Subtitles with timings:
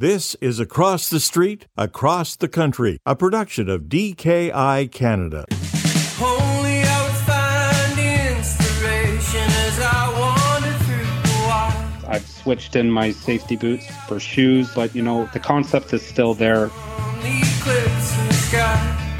[0.00, 5.44] This is Across the Street, Across the Country, a production of DKI Canada.
[5.50, 7.98] I would find
[8.38, 12.04] inspiration as I wander through the wild.
[12.14, 16.32] I've switched in my safety boots for shoes, but you know, the concept is still
[16.32, 16.70] there.
[16.70, 19.18] On the eclipse in the sky.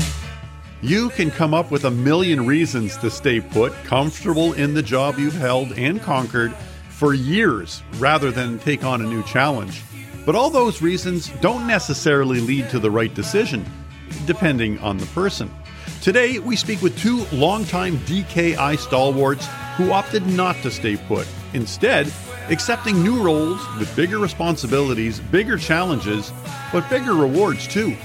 [0.80, 5.18] You can come up with a million reasons to stay put, comfortable in the job
[5.18, 6.54] you've held and conquered
[6.88, 9.82] for years rather than take on a new challenge.
[10.28, 13.64] But all those reasons don't necessarily lead to the right decision,
[14.26, 15.50] depending on the person.
[16.02, 19.46] Today, we speak with two longtime DKI stalwarts
[19.78, 22.12] who opted not to stay put, instead,
[22.50, 26.30] accepting new roles with bigger responsibilities, bigger challenges,
[26.74, 27.96] but bigger rewards too.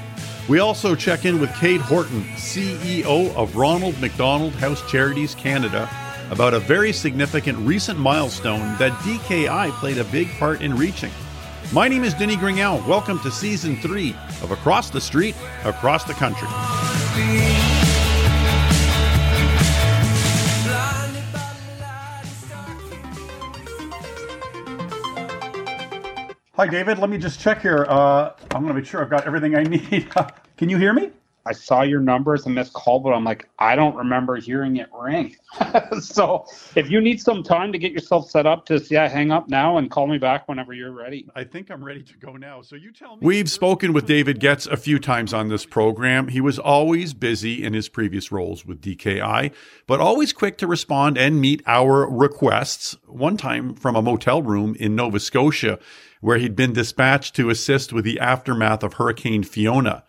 [0.47, 5.89] We also check in with Kate Horton, CEO of Ronald McDonald House Charities Canada,
[6.31, 11.11] about a very significant recent milestone that DKI played a big part in reaching.
[11.73, 12.85] My name is Denis Grignon.
[12.85, 14.11] Welcome to season three
[14.43, 16.47] of Across the Street, Across the Country.
[26.53, 26.99] Hi, David.
[26.99, 27.87] Let me just check here.
[27.89, 30.11] Uh, I'm going to make sure I've got everything I need.
[30.57, 31.09] Can you hear me?
[31.45, 34.77] I saw your number as a missed call, but I'm like, I don't remember hearing
[34.77, 35.35] it ring.
[36.01, 39.49] so if you need some time to get yourself set up, just yeah, hang up
[39.49, 41.27] now and call me back whenever you're ready.
[41.35, 42.61] I think I'm ready to go now.
[42.61, 43.27] So you tell me.
[43.27, 46.29] We've spoken with David Goetz a few times on this program.
[46.29, 49.51] He was always busy in his previous roles with DKI,
[49.85, 52.95] but always quick to respond and meet our requests.
[53.05, 55.77] One time from a motel room in Nova Scotia,
[56.21, 60.05] where he'd been dispatched to assist with the aftermath of Hurricane Fiona.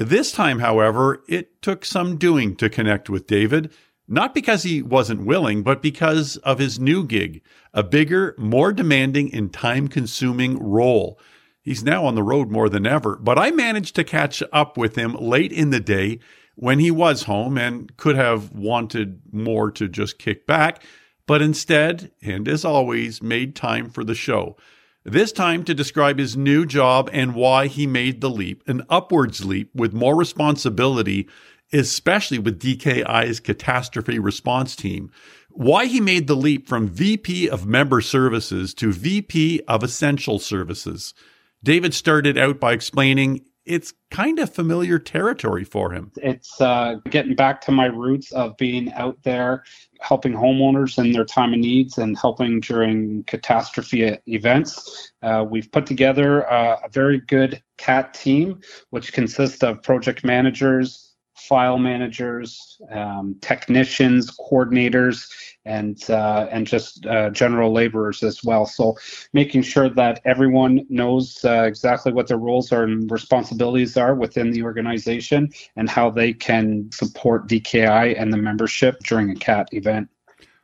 [0.00, 3.70] This time, however, it took some doing to connect with David,
[4.08, 7.42] not because he wasn't willing, but because of his new gig,
[7.74, 11.20] a bigger, more demanding, and time consuming role.
[11.60, 14.96] He's now on the road more than ever, but I managed to catch up with
[14.96, 16.20] him late in the day
[16.54, 20.82] when he was home and could have wanted more to just kick back,
[21.26, 24.56] but instead, and as always, made time for the show.
[25.04, 29.42] This time to describe his new job and why he made the leap, an upwards
[29.44, 31.26] leap with more responsibility,
[31.72, 35.10] especially with DKI's catastrophe response team.
[35.48, 41.14] Why he made the leap from VP of Member Services to VP of Essential Services.
[41.62, 46.10] David started out by explaining it's kind of familiar territory for him.
[46.16, 49.64] It's uh, getting back to my roots of being out there
[50.00, 55.12] helping homeowners in their time of needs and helping during catastrophe events.
[55.22, 58.60] Uh, we've put together uh, a very good CAT team,
[58.90, 61.09] which consists of project managers,
[61.48, 65.28] file managers, um, technicians, coordinators,
[65.64, 68.66] and uh, and just uh, general laborers as well.
[68.66, 68.96] So
[69.32, 74.50] making sure that everyone knows uh, exactly what their roles are and responsibilities are within
[74.50, 80.08] the organization and how they can support DKI and the membership during a CAT event.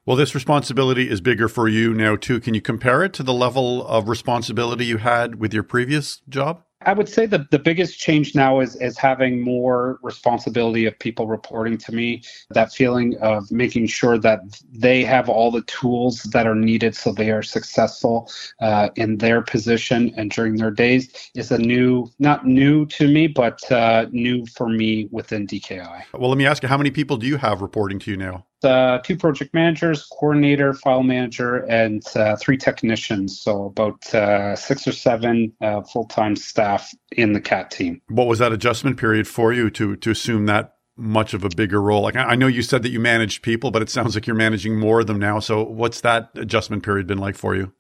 [0.07, 2.39] Well, this responsibility is bigger for you now, too.
[2.39, 6.63] Can you compare it to the level of responsibility you had with your previous job?
[6.87, 11.27] I would say the, the biggest change now is is having more responsibility of people
[11.27, 12.23] reporting to me.
[12.51, 14.41] That feeling of making sure that
[14.73, 18.31] they have all the tools that are needed so they are successful
[18.61, 23.27] uh, in their position and during their days is a new, not new to me,
[23.27, 26.05] but uh, new for me within DKI.
[26.15, 28.47] Well, let me ask you, how many people do you have reporting to you now?
[28.63, 33.41] Uh, two project managers, coordinator, file manager, and uh, three technicians.
[33.41, 38.01] So about uh, six or seven uh, full-time staff in the CAT team.
[38.09, 41.81] What was that adjustment period for you to to assume that much of a bigger
[41.81, 42.03] role?
[42.03, 44.79] Like I know you said that you managed people, but it sounds like you're managing
[44.79, 45.39] more of them now.
[45.39, 47.73] So what's that adjustment period been like for you?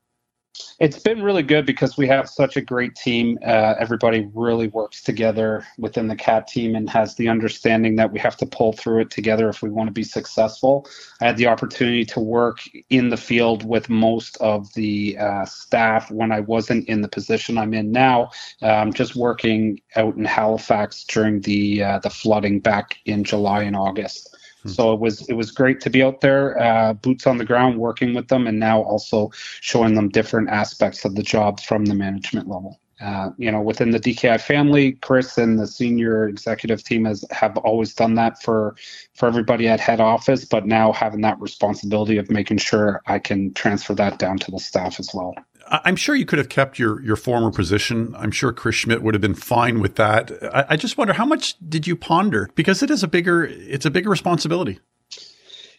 [0.79, 3.39] It's been really good because we have such a great team.
[3.45, 8.19] Uh, everybody really works together within the CAT team and has the understanding that we
[8.19, 10.87] have to pull through it together if we want to be successful.
[11.21, 16.11] I had the opportunity to work in the field with most of the uh, staff
[16.11, 18.31] when I wasn't in the position I'm in now.
[18.61, 23.77] Um, just working out in Halifax during the uh, the flooding back in July and
[23.77, 24.37] August.
[24.69, 27.79] So it was it was great to be out there, uh, boots on the ground,
[27.79, 29.31] working with them, and now also
[29.61, 32.81] showing them different aspects of the job from the management level.
[33.01, 37.57] Uh, you know, within the DKI family, Chris and the senior executive team has have
[37.59, 38.75] always done that for
[39.15, 43.53] for everybody at head office, but now having that responsibility of making sure I can
[43.53, 45.35] transfer that down to the staff as well.
[45.69, 48.15] I'm sure you could have kept your your former position.
[48.17, 50.33] I'm sure Chris Schmidt would have been fine with that.
[50.55, 53.87] I, I just wonder how much did you ponder because it is a bigger it's
[53.87, 54.79] a bigger responsibility.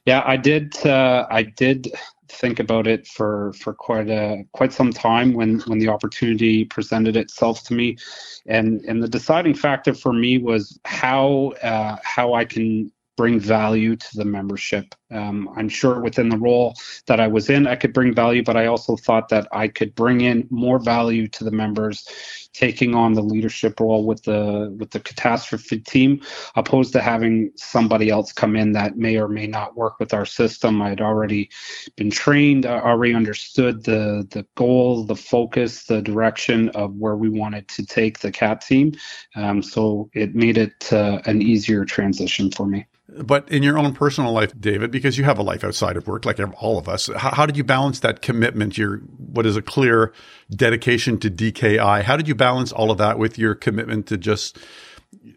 [0.06, 0.86] Yeah, I did.
[0.86, 1.92] Uh, I did
[2.30, 7.16] think about it for for quite a quite some time when when the opportunity presented
[7.16, 7.98] itself to me,
[8.46, 13.96] and and the deciding factor for me was how uh, how I can bring value
[13.96, 14.96] to the membership.
[15.10, 16.76] Um, I'm sure within the role
[17.08, 19.96] that I was in, I could bring value, but I also thought that I could
[19.96, 22.08] bring in more value to the members,
[22.54, 26.22] taking on the leadership role with the with the catastrophe team,
[26.56, 30.26] opposed to having somebody else come in that may or may not work with our
[30.26, 30.82] system.
[30.82, 31.50] I had already
[31.96, 37.30] been trained, I already understood the the goal, the focus, the direction of where we
[37.30, 38.94] wanted to take the cat team.
[39.36, 42.86] Um, so it made it uh, an easier transition for me.
[43.24, 46.26] But in your own personal life, David, because you have a life outside of work,
[46.26, 48.78] like all of us, how, how, did you balance that commitment?
[48.78, 50.14] Your what is a clear
[50.50, 52.04] dedication to DKI?
[52.04, 54.58] How did you balance all of that with your commitment to just,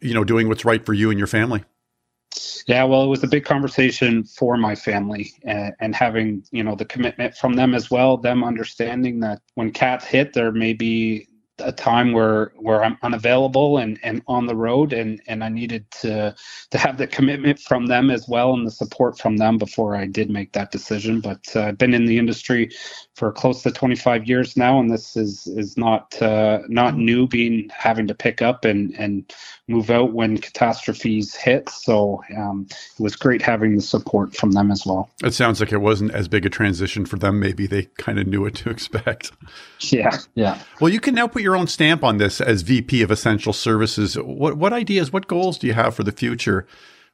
[0.03, 1.65] you know, doing what's right for you and your family?
[2.67, 6.77] Yeah, well, it was a big conversation for my family and, and, having, you know,
[6.77, 11.27] the commitment from them as well, them understanding that when cats hit, there may be
[11.61, 15.91] a time where where I'm unavailable and and on the road and and I needed
[16.03, 16.35] to
[16.71, 20.07] to have the commitment from them as well and the support from them before I
[20.07, 21.21] did make that decision.
[21.21, 22.71] But uh, I've been in the industry
[23.15, 27.71] for close to 25 years now and this is is not uh, not new being
[27.77, 29.33] having to pick up and and
[29.71, 34.71] move out when catastrophes hit so um, it was great having the support from them
[34.71, 37.85] as well it sounds like it wasn't as big a transition for them maybe they
[37.99, 39.33] kind of knew what to expect
[39.81, 43.11] yeah yeah well you can now put your own stamp on this as VP of
[43.11, 44.17] Essential Services.
[44.17, 46.67] What what ideas, what goals do you have for the future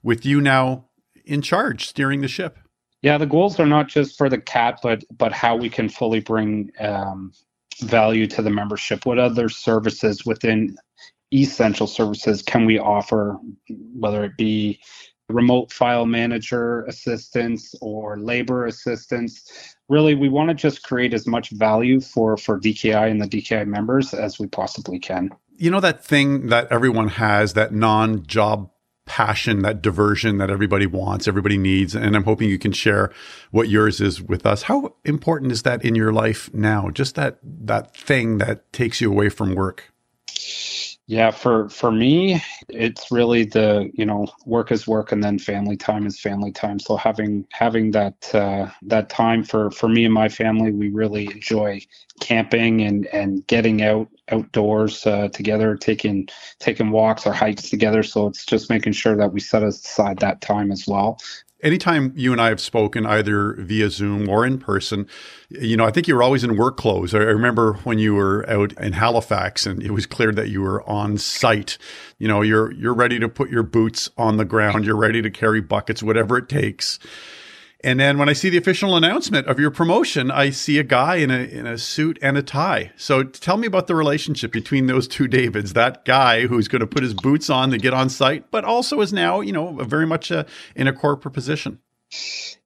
[0.03, 0.87] with you now
[1.25, 2.59] in charge steering the ship?
[3.03, 6.21] Yeah, the goals are not just for the cat, but but how we can fully
[6.21, 7.33] bring um,
[7.81, 9.07] value to the membership.
[9.07, 10.77] What other services within
[11.33, 13.39] essential services can we offer,
[13.95, 14.81] whether it be
[15.29, 21.51] remote file manager assistance or labor assistance really we want to just create as much
[21.51, 25.31] value for for DKI and the DKI members as we possibly can.
[25.57, 28.71] You know that thing that everyone has that non-job
[29.07, 33.13] passion, that diversion that everybody wants, everybody needs, and I'm hoping you can share
[33.53, 34.63] what yours is with us.
[34.63, 36.91] How important is that in your life now?
[36.91, 39.93] Just that that thing that takes you away from work.
[41.09, 45.77] Yeah, for for me, it's really the you know work is work, and then family
[45.77, 46.81] time is family time.
[46.81, 51.27] So having having that uh, that time for for me and my family, we really
[51.27, 51.81] enjoy
[52.21, 58.03] camping and and getting out outdoors uh, together, taking taking walks or hikes together.
[58.03, 61.21] So it's just making sure that we set aside that time as well
[61.63, 65.07] anytime you and I have spoken either via Zoom or in person,
[65.49, 67.15] you know, I think you were always in work clothes.
[67.15, 70.89] I remember when you were out in Halifax and it was clear that you were
[70.89, 71.79] on site.
[72.19, 75.31] You know, you're you're ready to put your boots on the ground, you're ready to
[75.31, 76.99] carry buckets, whatever it takes.
[77.85, 81.17] And then when I see the official announcement of your promotion, I see a guy
[81.17, 82.93] in a in a suit and a tie.
[82.97, 85.75] So tell me about the relationship between those two Davids.
[85.75, 89.01] That guy who's going to put his boots on to get on site, but also
[89.01, 91.81] is now, you know, very much a, in a corporate position.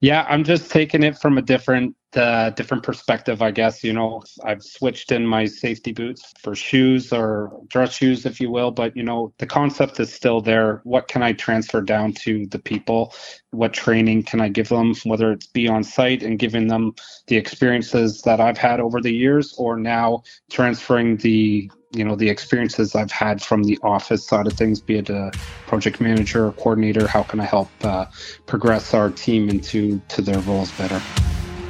[0.01, 3.85] Yeah, I'm just taking it from a different uh, different perspective, I guess.
[3.85, 8.51] You know, I've switched in my safety boots for shoes or dress shoes, if you
[8.51, 8.71] will.
[8.71, 10.81] But you know, the concept is still there.
[10.85, 13.15] What can I transfer down to the people?
[13.51, 14.95] What training can I give them?
[15.05, 16.95] Whether it's be on site and giving them
[17.27, 22.29] the experiences that I've had over the years, or now transferring the you know the
[22.29, 25.33] experiences I've had from the office side of things, be it a
[25.67, 27.07] project manager or coordinator.
[27.07, 28.07] How can I help uh,
[28.47, 31.01] progress our team into to their roles better?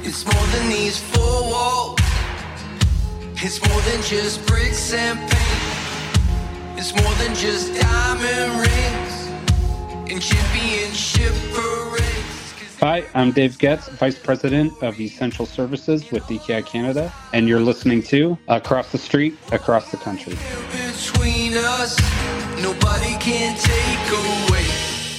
[0.03, 1.99] It's more than these four walls.
[3.43, 6.77] It's more than just bricks and paint.
[6.77, 12.10] It's more than just diamond rings and championship parades.
[12.83, 18.01] Hi, I'm Dave Goetz, Vice President of Essential Services with DKI Canada, and you're listening
[18.05, 20.33] to Across the Street, Across the Country.
[21.53, 21.99] Us,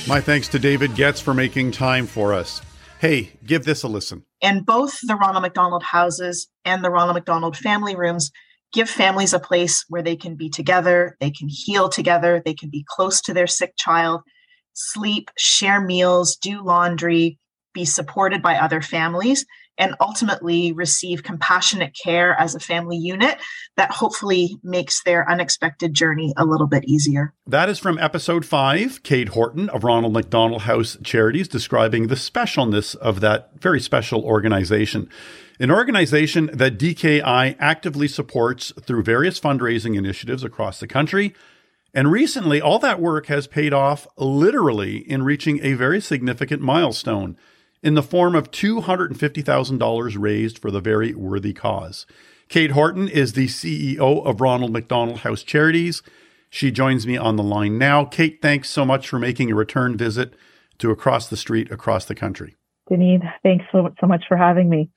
[0.08, 2.60] My thanks to David Goetz for making time for us.
[2.98, 4.24] Hey, give this a listen.
[4.42, 8.32] And both the Ronald McDonald houses and the Ronald McDonald family rooms
[8.72, 12.70] give families a place where they can be together, they can heal together, they can
[12.70, 14.22] be close to their sick child,
[14.72, 17.38] sleep, share meals, do laundry,
[17.72, 19.46] be supported by other families,
[19.78, 23.38] and ultimately receive compassionate care as a family unit
[23.76, 27.32] that hopefully makes their unexpected journey a little bit easier.
[27.46, 32.94] That is from episode five, Kate Horton of Ronald McDonald House Charities describing the specialness
[32.96, 35.08] of that very special organization.
[35.58, 41.34] An organization that DKI actively supports through various fundraising initiatives across the country.
[41.94, 47.36] And recently, all that work has paid off literally in reaching a very significant milestone
[47.82, 52.06] in the form of $250,000 raised for the very worthy cause.
[52.48, 56.02] Kate Horton is the CEO of Ronald McDonald House Charities.
[56.50, 58.04] She joins me on the line now.
[58.04, 60.34] Kate, thanks so much for making a return visit
[60.78, 62.56] to across the street, across the country.
[62.88, 64.90] Denise, thanks so, so much for having me.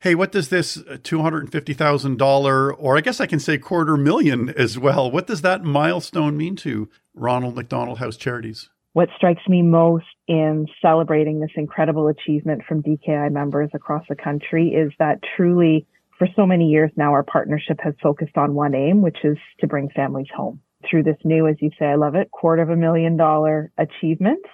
[0.00, 4.78] Hey, what does this uh, $250,000, or I guess I can say quarter million as
[4.78, 8.70] well, what does that milestone mean to Ronald McDonald House Charities?
[8.92, 14.70] What strikes me most in celebrating this incredible achievement from DKI members across the country
[14.70, 15.86] is that truly,
[16.18, 19.68] for so many years now, our partnership has focused on one aim, which is to
[19.68, 22.76] bring families home through this new, as you say, I love it, quarter of a
[22.76, 24.44] million dollar achievement.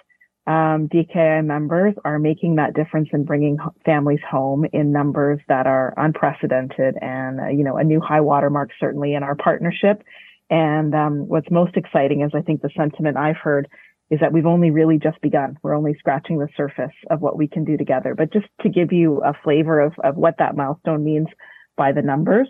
[0.45, 5.93] Um, DKI members are making that difference in bringing families home in numbers that are
[5.97, 10.03] unprecedented and, uh, you know, a new high watermark certainly in our partnership.
[10.49, 13.67] And um, what's most exciting is I think the sentiment I've heard
[14.09, 15.57] is that we've only really just begun.
[15.61, 18.15] We're only scratching the surface of what we can do together.
[18.15, 21.27] But just to give you a flavor of, of what that milestone means
[21.75, 22.47] by the numbers,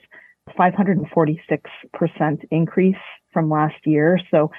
[0.58, 1.38] 546%
[2.52, 2.96] increase
[3.34, 4.20] from last year.
[4.32, 4.52] So,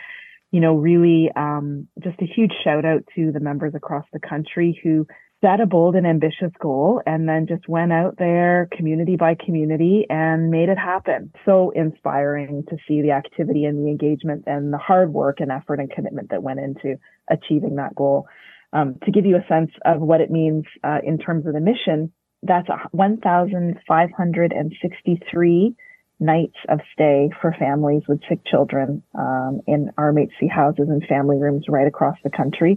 [0.50, 4.78] you know, really um, just a huge shout out to the members across the country
[4.82, 5.06] who
[5.40, 10.04] set a bold and ambitious goal and then just went out there community by community
[10.10, 11.32] and made it happen.
[11.44, 15.78] So inspiring to see the activity and the engagement and the hard work and effort
[15.78, 16.98] and commitment that went into
[17.30, 18.26] achieving that goal.
[18.72, 21.60] Um, to give you a sense of what it means uh, in terms of the
[21.60, 25.76] mission, that's 1,563
[26.20, 31.66] nights of stay for families with sick children um, in RMHC houses and family rooms
[31.68, 32.76] right across the country.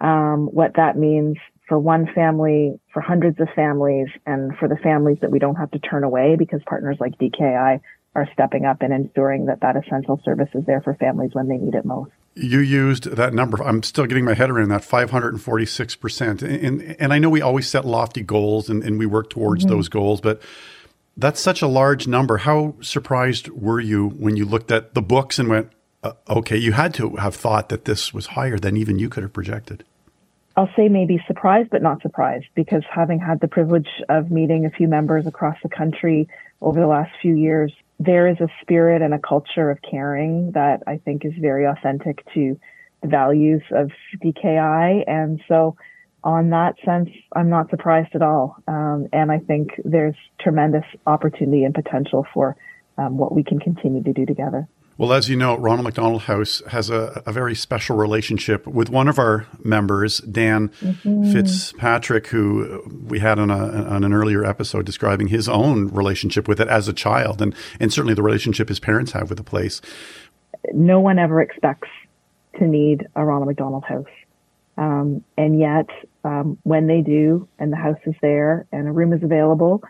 [0.00, 1.36] Um, what that means
[1.68, 5.70] for one family, for hundreds of families, and for the families that we don't have
[5.70, 7.80] to turn away because partners like DKI
[8.14, 11.56] are stepping up and ensuring that that essential service is there for families when they
[11.56, 12.12] need it most.
[12.36, 13.62] You used that number.
[13.62, 16.42] I'm still getting my head around that 546%.
[16.42, 19.74] And, and I know we always set lofty goals and, and we work towards mm-hmm.
[19.74, 20.42] those goals, but
[21.16, 22.38] that's such a large number.
[22.38, 25.70] How surprised were you when you looked at the books and went,
[26.02, 29.22] uh, okay, you had to have thought that this was higher than even you could
[29.22, 29.84] have projected?
[30.56, 34.70] I'll say maybe surprised, but not surprised, because having had the privilege of meeting a
[34.70, 36.28] few members across the country
[36.60, 40.82] over the last few years, there is a spirit and a culture of caring that
[40.86, 42.58] I think is very authentic to
[43.02, 43.90] the values of
[44.22, 45.04] DKI.
[45.08, 45.76] And so
[46.22, 48.56] on that sense, I'm not surprised at all.
[48.68, 52.56] Um, and I think there's tremendous opportunity and potential for
[52.96, 54.68] um, what we can continue to do together.
[54.96, 59.08] Well, as you know, Ronald McDonald House has a, a very special relationship with one
[59.08, 61.32] of our members, Dan mm-hmm.
[61.32, 66.60] Fitzpatrick, who we had on, a, on an earlier episode describing his own relationship with
[66.60, 69.80] it as a child, and, and certainly the relationship his parents have with the place.
[70.72, 71.88] No one ever expects
[72.58, 74.06] to need a Ronald McDonald House.
[74.76, 75.88] Um, and yet,
[76.22, 79.82] um, when they do, and the house is there, and a room is available,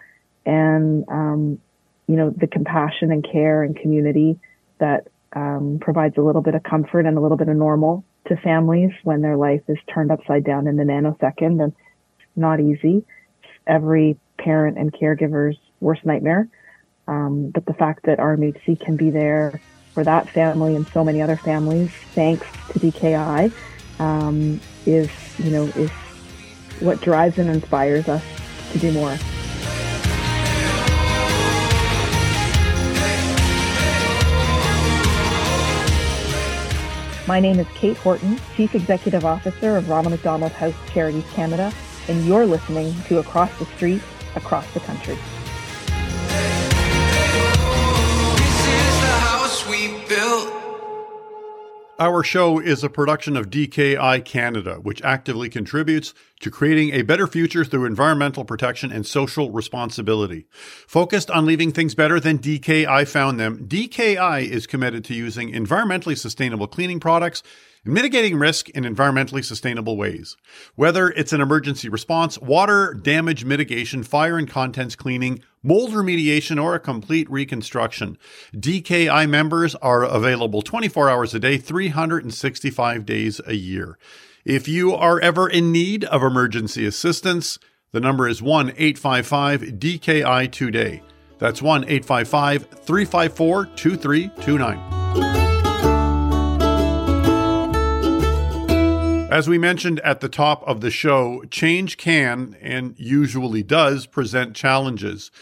[0.46, 1.58] and um,
[2.06, 4.38] you know the compassion and care and community
[4.84, 8.36] that um, provides a little bit of comfort and a little bit of normal to
[8.36, 11.72] families when their life is turned upside down in the nanosecond, and
[12.36, 13.04] not easy.
[13.66, 16.48] Every parent and caregiver's worst nightmare.
[17.08, 19.60] Um, but the fact that RMHC can be there
[19.92, 23.52] for that family and so many other families, thanks to DKI,
[23.98, 25.90] um, is you know is
[26.80, 28.24] what drives and inspires us
[28.72, 29.16] to do more.
[37.26, 41.72] My name is Kate Horton, Chief Executive Officer of Ronald McDonald House Charities Canada,
[42.06, 44.02] and you're listening to Across the Street,
[44.36, 45.16] Across the Country.
[52.00, 57.28] Our show is a production of DKI Canada, which actively contributes to creating a better
[57.28, 60.46] future through environmental protection and social responsibility.
[60.88, 66.18] Focused on leaving things better than DKI found them, DKI is committed to using environmentally
[66.18, 67.44] sustainable cleaning products
[67.84, 70.36] mitigating risk in environmentally sustainable ways.
[70.74, 76.74] Whether it's an emergency response, water damage mitigation, fire and contents cleaning, mold remediation, or
[76.74, 78.18] a complete reconstruction,
[78.54, 83.98] DKI members are available 24 hours a day, 365 days a year.
[84.44, 87.58] If you are ever in need of emergency assistance,
[87.92, 91.02] the number is 1 855 DKI Today.
[91.38, 95.63] That's 1 855 354 2329.
[99.34, 104.54] As we mentioned at the top of the show, change can and usually does present
[104.54, 105.32] challenges.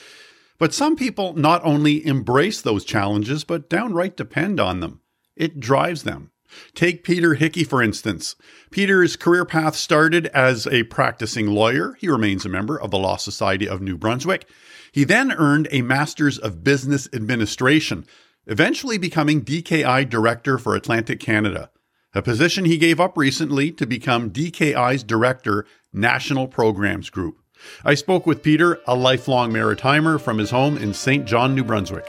[0.56, 5.02] But some people not only embrace those challenges, but downright depend on them.
[5.36, 6.30] It drives them.
[6.74, 8.34] Take Peter Hickey, for instance.
[8.70, 11.92] Peter's career path started as a practicing lawyer.
[12.00, 14.48] He remains a member of the Law Society of New Brunswick.
[14.90, 18.06] He then earned a Master's of Business Administration,
[18.46, 21.68] eventually becoming DKI Director for Atlantic Canada,
[22.14, 27.38] a position he gave up recently to become DKI's Director, National Programs Group.
[27.84, 31.24] I spoke with Peter, a lifelong maritimer from his home in St.
[31.24, 32.06] John, New Brunswick.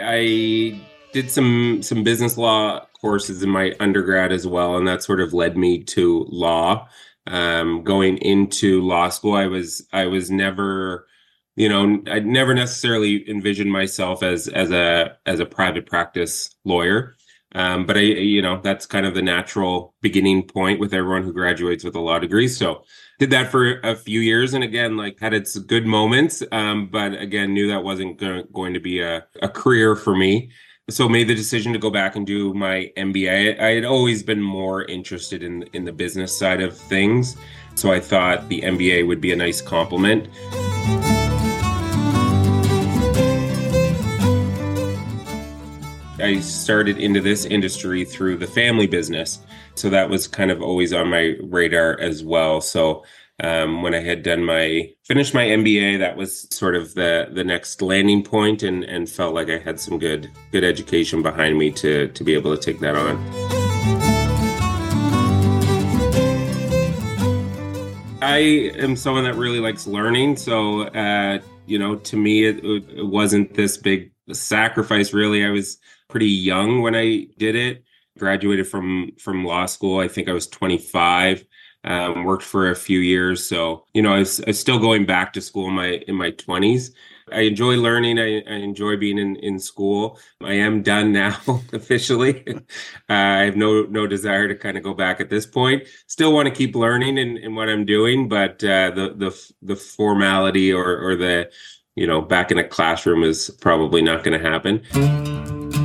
[0.00, 0.80] I
[1.12, 5.32] did some some business law courses in my undergrad as well, and that sort of
[5.32, 6.88] led me to law.
[7.26, 11.06] Um, going into law school, I was I was never,
[11.58, 17.16] you know, I never necessarily envisioned myself as as a as a private practice lawyer.
[17.54, 21.32] Um, but I, you know, that's kind of the natural beginning point with everyone who
[21.32, 22.46] graduates with a law degree.
[22.46, 22.84] So
[23.18, 27.14] did that for a few years and again like had its good moments um, but
[27.14, 30.50] again knew that wasn't go- going to be a, a career for me
[30.88, 34.40] so made the decision to go back and do my mba i had always been
[34.40, 37.36] more interested in in the business side of things
[37.74, 40.28] so i thought the mba would be a nice complement
[46.28, 49.38] I started into this industry through the family business.
[49.76, 52.60] So that was kind of always on my radar as well.
[52.60, 53.02] So
[53.42, 57.44] um, when I had done my finished my MBA, that was sort of the the
[57.44, 61.70] next landing point, and and felt like I had some good good education behind me
[61.70, 63.16] to to be able to take that on.
[68.20, 68.36] I
[68.76, 73.54] am someone that really likes learning, so uh, you know, to me, it, it wasn't
[73.54, 75.14] this big sacrifice.
[75.14, 77.84] Really, I was pretty young when I did it.
[78.18, 80.00] Graduated from from law school.
[80.00, 81.44] I think I was 25.
[81.84, 85.06] Um, worked for a few years, so you know I was, I was, still going
[85.06, 86.90] back to school in my in my 20s.
[87.32, 88.18] I enjoy learning.
[88.18, 90.18] I, I enjoy being in, in school.
[90.42, 91.38] I am done now
[91.72, 92.44] officially.
[92.48, 92.60] uh,
[93.08, 95.84] I have no no desire to kind of go back at this point.
[96.06, 99.76] Still want to keep learning in, in what I'm doing, but uh, the the the
[99.76, 101.50] formality or or the
[101.94, 105.77] you know back in a classroom is probably not going to happen.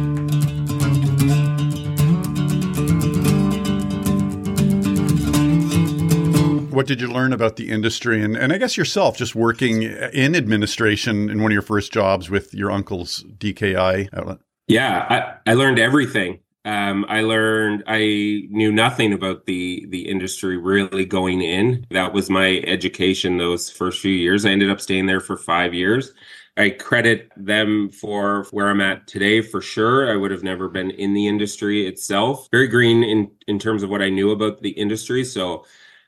[6.83, 10.35] What did you learn about the industry and, and I guess yourself just working in
[10.35, 14.39] administration in one of your first jobs with your uncle's DKI outlet?
[14.67, 16.39] Yeah, I, I learned everything.
[16.65, 21.87] Um, I learned I knew nothing about the the industry really going in.
[21.91, 24.45] That was my education those first few years.
[24.45, 26.11] I ended up staying there for five years.
[26.57, 30.11] I credit them for where I'm at today for sure.
[30.11, 32.49] I would have never been in the industry itself.
[32.51, 35.23] Very green in in terms of what I knew about the industry.
[35.23, 35.65] So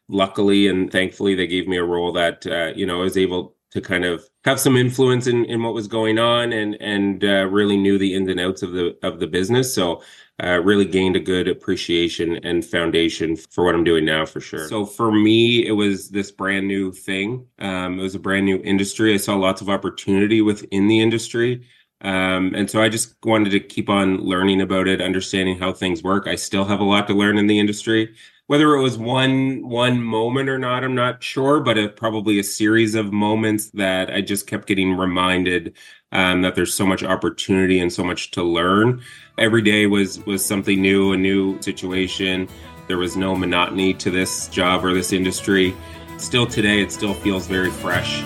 [0.08, 3.56] luckily and thankfully they gave me a role that uh, you know I was able
[3.72, 7.46] to kind of have some influence in, in what was going on and and uh,
[7.48, 10.02] really knew the ins and outs of the of the business so
[10.44, 14.68] uh, really gained a good appreciation and foundation for what I'm doing now for sure.
[14.68, 17.48] So for me, it was this brand new thing.
[17.60, 19.14] Um, it was a brand new industry.
[19.14, 21.66] I saw lots of opportunity within the industry.
[22.02, 26.04] Um, and so I just wanted to keep on learning about it, understanding how things
[26.04, 26.28] work.
[26.28, 28.14] I still have a lot to learn in the industry
[28.48, 32.44] whether it was one one moment or not i'm not sure but it, probably a
[32.44, 35.74] series of moments that i just kept getting reminded
[36.16, 39.02] um, that there's so much opportunity and so much to learn.
[39.38, 42.48] Every day was was something new a new situation.
[42.88, 45.76] There was no monotony to this job or this industry.
[46.18, 48.24] Still today it still feels very fresh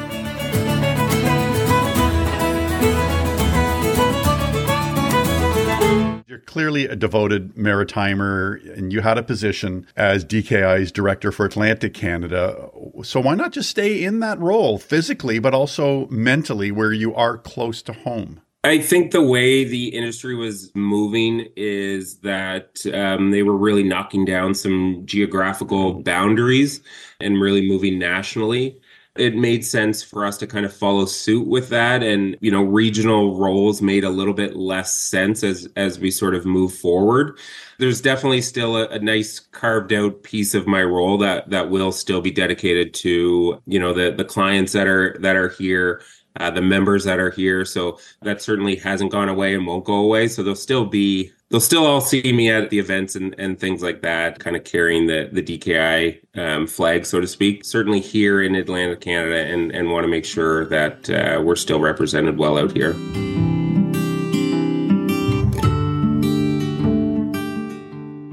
[6.49, 12.69] clearly a devoted maritimer, and you had a position as DKI's director for Atlantic Canada.
[13.03, 17.37] So why not just stay in that role physically, but also mentally, where you are
[17.37, 18.41] close to home?
[18.63, 24.25] I think the way the industry was moving is that um, they were really knocking
[24.25, 26.81] down some geographical boundaries
[27.21, 28.81] and really moving nationally
[29.19, 32.01] it made sense for us to kind of follow suit with that.
[32.03, 36.35] And you know regional roles made a little bit less sense as as we sort
[36.35, 37.37] of move forward.
[37.77, 41.91] There's definitely still a, a, nice carved out piece of my role that that will
[41.91, 46.01] still be dedicated to you know the the clients that are that are here
[46.39, 47.65] uh, the members that are here.
[47.65, 50.27] So that certainly hasn't gone away and won't go away.
[50.27, 53.81] So there'll still be they'll still all see me at the events and, and things
[53.81, 57.65] like that, kind of carrying the the DKI um, flag, so to speak.
[57.65, 61.79] Certainly here in Atlantic Canada, and and want to make sure that uh, we're still
[61.79, 62.93] represented well out here.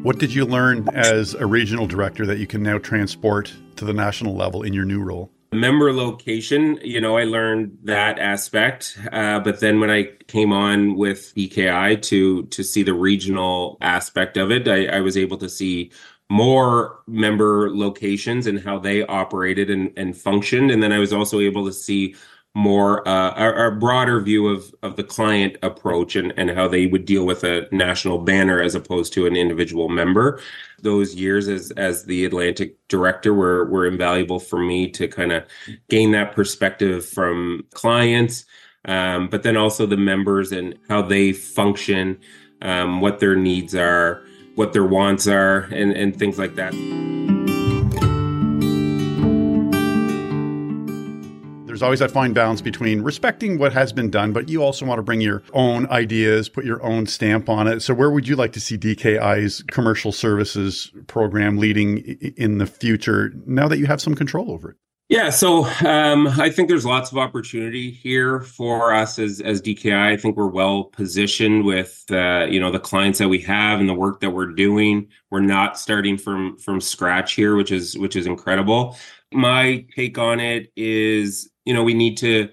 [0.02, 3.92] What did you learn as a regional director that you can now transport to the
[3.92, 5.32] national level in your new role?
[5.56, 8.98] Member location, you know, I learned that aspect.
[9.10, 14.36] Uh, but then when I came on with DKI to to see the regional aspect
[14.36, 15.90] of it, I, I was able to see
[16.28, 20.70] more member locations and how they operated and, and functioned.
[20.70, 22.16] And then I was also able to see
[22.56, 27.04] more uh, a, broader view of of the client approach and and how they would
[27.04, 30.40] deal with a national banner as opposed to an individual member.
[30.80, 35.44] Those years as as the Atlantic director were were invaluable for me to kind of
[35.90, 38.46] gain that perspective from clients,
[38.86, 42.18] um, but then also the members and how they function,
[42.62, 44.22] um, what their needs are,
[44.54, 46.72] what their wants are, and and things like that.
[51.76, 54.98] There's always that fine balance between respecting what has been done, but you also want
[54.98, 57.80] to bring your own ideas, put your own stamp on it.
[57.80, 61.98] So, where would you like to see DKI's commercial services program leading
[62.38, 64.76] in the future now that you have some control over it?
[65.10, 70.14] Yeah, so um, I think there's lots of opportunity here for us as as DKI.
[70.14, 73.88] I think we're well positioned with uh, you know the clients that we have and
[73.88, 75.08] the work that we're doing.
[75.30, 78.96] We're not starting from from scratch here, which is which is incredible.
[79.30, 82.48] My take on it is you know we need to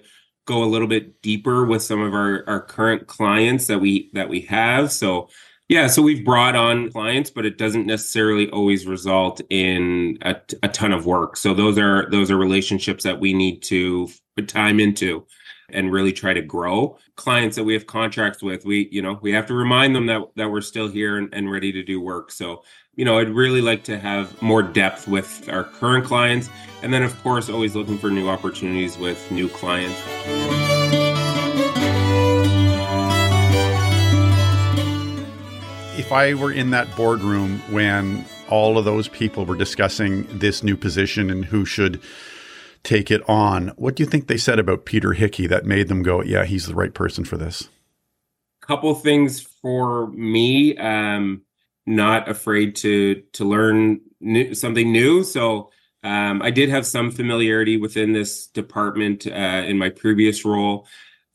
[0.46, 4.28] go a little bit deeper with some of our our current clients that we that
[4.28, 4.92] we have.
[4.92, 5.28] So
[5.68, 10.68] yeah so we've brought on clients but it doesn't necessarily always result in a, a
[10.68, 11.36] ton of work.
[11.38, 15.26] So those are those are relationships that we need to put time into
[15.70, 16.98] and really try to grow.
[17.16, 20.22] Clients that we have contracts with we you know we have to remind them that
[20.36, 22.30] that we're still here and, and ready to do work.
[22.30, 22.64] So
[22.96, 26.48] you know, I'd really like to have more depth with our current clients.
[26.82, 30.00] And then, of course, always looking for new opportunities with new clients.
[35.98, 40.76] If I were in that boardroom when all of those people were discussing this new
[40.76, 42.00] position and who should
[42.84, 46.02] take it on, what do you think they said about Peter Hickey that made them
[46.02, 47.70] go, yeah, he's the right person for this?
[48.60, 50.76] Couple things for me.
[50.76, 51.43] Um,
[51.86, 55.24] not afraid to to learn new, something new.
[55.24, 55.70] So
[56.02, 60.86] um, I did have some familiarity within this department uh, in my previous role,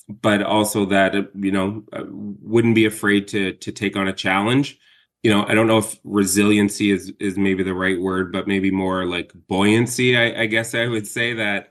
[0.08, 4.14] but also that uh, you know uh, wouldn't be afraid to to take on a
[4.14, 4.80] challenge.
[5.24, 8.72] You know, I don't know if resiliency is is maybe the right word, but maybe
[8.72, 10.18] more like buoyancy.
[10.18, 11.70] I, I guess I would say that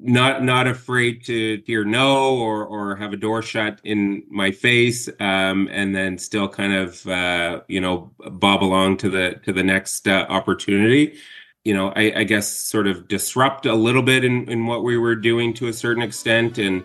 [0.00, 5.08] not not afraid to hear no or or have a door shut in my face
[5.20, 9.62] um, and then still kind of uh, you know bob along to the to the
[9.62, 11.18] next uh, opportunity.
[11.64, 14.96] You know I, I, guess sort of disrupt a little bit in, in what we
[14.96, 16.82] were doing to a certain extent and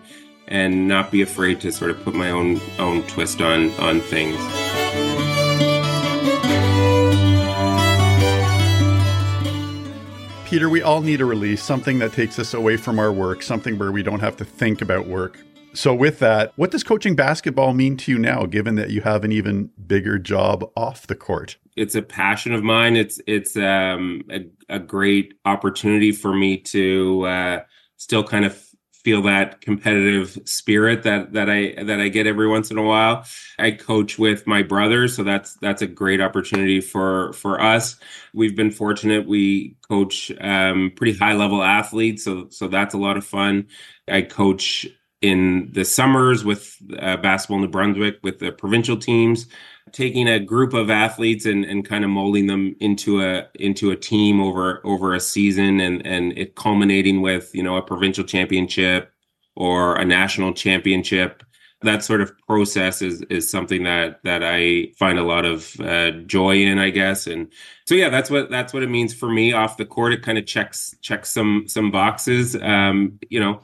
[0.47, 4.72] and not be afraid to sort of put my own own twist on on things
[10.53, 13.79] Peter, we all need a release, something that takes us away from our work, something
[13.79, 15.39] where we don't have to think about work.
[15.73, 19.23] So, with that, what does coaching basketball mean to you now, given that you have
[19.23, 21.57] an even bigger job off the court?
[21.75, 22.95] It's a passion of mine.
[22.95, 27.63] It's it's um, a, a great opportunity for me to uh,
[27.97, 28.63] still kind of
[29.03, 33.25] feel that competitive spirit that that I that I get every once in a while.
[33.59, 37.97] I coach with my brother, so that's that's a great opportunity for for us.
[38.33, 43.17] We've been fortunate; we coach um, pretty high level athletes, so so that's a lot
[43.17, 43.67] of fun.
[44.07, 44.87] I coach
[45.23, 49.47] in the summers with uh, basketball New Brunswick with the provincial teams
[49.93, 53.95] taking a group of athletes and, and kind of molding them into a into a
[53.95, 59.11] team over over a season and and it culminating with you know a provincial championship
[59.55, 61.41] or a national championship
[61.83, 66.11] that sort of process is is something that that I find a lot of uh,
[66.25, 67.27] joy in, I guess.
[67.27, 67.51] And
[67.85, 70.13] so yeah, that's what that's what it means for me off the court.
[70.13, 72.55] It kind of checks checks some some boxes.
[72.55, 73.61] Um, you know,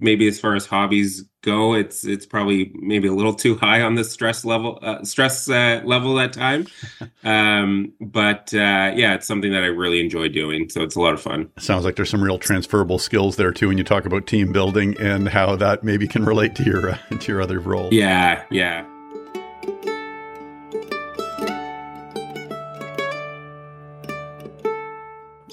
[0.00, 3.94] maybe as far as hobbies go, it's it's probably maybe a little too high on
[3.94, 6.66] the stress level uh, stress uh, level at time.
[7.22, 11.12] Um, but uh, yeah, it's something that I really enjoy doing, so it's a lot
[11.12, 11.50] of fun.
[11.58, 14.96] Sounds like there's some real transferable skills there too when you talk about team building
[14.98, 17.92] and how that maybe can relate to your uh, to your other role.
[17.92, 18.89] Yeah, yeah.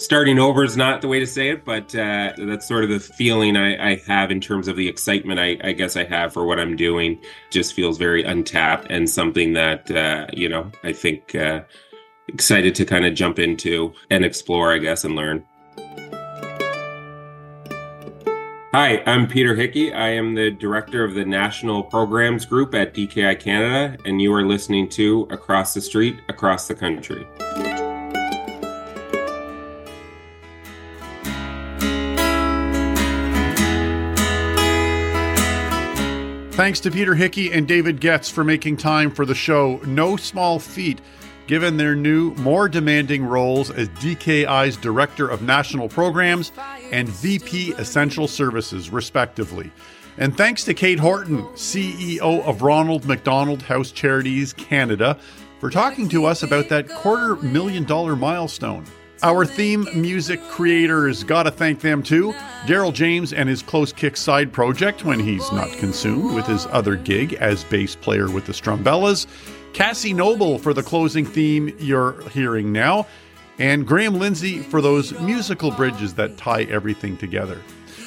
[0.08, 2.98] Starting over is not the way to say it, but uh, that's sort of the
[2.98, 6.46] feeling I, I, have in terms of the excitement I, I, guess I have for
[6.46, 7.20] what I'm doing.
[7.50, 11.64] Just feels very untapped and something that, uh, you know, I think uh,
[12.30, 15.44] excited to kind of jump into and explore, I guess, and learn.
[18.72, 19.92] Hi, I'm Peter Hickey.
[19.92, 24.46] I am the director of the National Programs Group at DKI Canada, and you are
[24.46, 27.28] listening to Across the Street, Across the Country.
[36.58, 39.80] Thanks to Peter Hickey and David Goetz for making time for the show.
[39.86, 41.00] No small feat
[41.46, 46.52] given their new, more demanding roles as DKI's Director of National Programs
[46.92, 49.70] and VP Essential Services, respectively.
[50.18, 55.20] And thanks to Kate Horton, CEO of Ronald McDonald House Charities Canada,
[55.60, 58.84] for talking to us about that quarter million dollar milestone.
[59.24, 62.34] Our theme music creators, gotta thank them too.
[62.66, 66.96] Daryl James and his Close Kicks side project when he's not consumed with his other
[66.96, 69.26] gig as bass player with the Strumbellas.
[69.74, 73.08] Cassie Noble for the closing theme you're hearing now.
[73.58, 77.60] And Graham Lindsay for those musical bridges that tie everything together.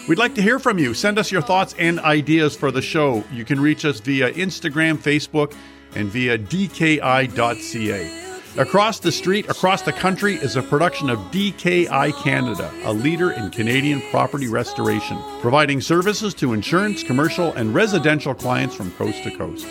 [0.08, 0.94] We'd like to hear from you.
[0.94, 3.24] Send us your thoughts and ideas for the show.
[3.32, 5.54] You can reach us via Instagram, Facebook,
[5.96, 8.29] and via dki.ca.
[8.58, 13.48] Across the Street, Across the Country is a production of DKI Canada, a leader in
[13.50, 19.68] Canadian property restoration, providing services to insurance, commercial, and residential clients from coast to coast.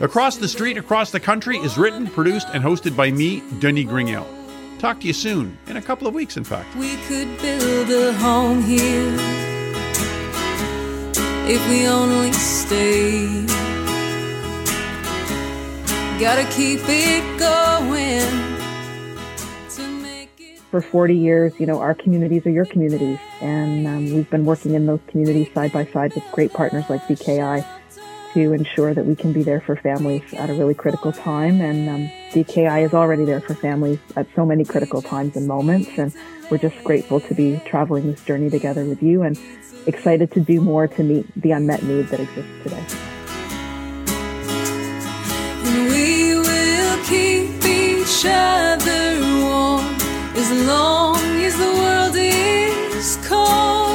[0.00, 4.26] Across the Street, Across the Country is written, produced, and hosted by me, Denis Grignon.
[4.80, 6.74] Talk to you soon, in a couple of weeks, in fact.
[6.74, 9.14] We could build a home here
[11.48, 13.65] if we only stay.
[16.18, 18.56] Gotta keep it going.
[20.70, 23.18] For 40 years, you know, our communities are your communities.
[23.42, 27.02] And um, we've been working in those communities side by side with great partners like
[27.02, 27.66] DKI
[28.32, 31.60] to ensure that we can be there for families at a really critical time.
[31.60, 35.98] And um, DKI is already there for families at so many critical times and moments.
[35.98, 36.14] And
[36.50, 39.38] we're just grateful to be traveling this journey together with you and
[39.86, 43.15] excited to do more to meet the unmet need that exists today.
[47.08, 49.86] Keep each other warm
[50.34, 53.85] as long as the world is cold.